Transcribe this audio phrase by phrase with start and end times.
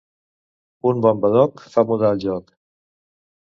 [0.91, 2.51] Un bon badoc fa mudar el joc.